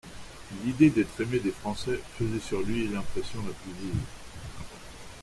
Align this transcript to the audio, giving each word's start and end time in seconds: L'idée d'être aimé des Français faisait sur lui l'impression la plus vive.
L'idée 0.63 0.89
d'être 0.89 1.21
aimé 1.21 1.37
des 1.39 1.51
Français 1.51 1.99
faisait 2.17 2.39
sur 2.39 2.63
lui 2.63 2.87
l'impression 2.87 3.39
la 3.45 3.53
plus 3.53 3.71
vive. 3.73 4.01